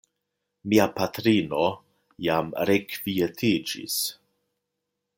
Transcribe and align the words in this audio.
Mia 0.71 0.87
patrino 0.99 1.67
jam 2.29 2.51
rekvietiĝis. 2.71 4.03